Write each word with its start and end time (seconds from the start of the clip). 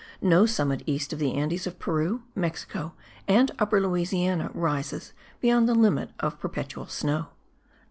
No 0.23 0.47
summit 0.47 0.81
east 0.87 1.13
of 1.13 1.19
the 1.19 1.35
Andes 1.35 1.67
of 1.67 1.77
Peru, 1.77 2.23
Mexico 2.33 2.95
and 3.27 3.51
Upper 3.59 3.79
Louisiana 3.79 4.49
rises 4.55 5.13
beyond 5.39 5.69
the 5.69 5.75
limit 5.75 6.09
of 6.19 6.39
perpetual 6.39 6.87
snow. 6.87 7.27